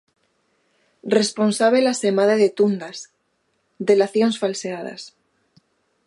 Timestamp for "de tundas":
2.43-2.97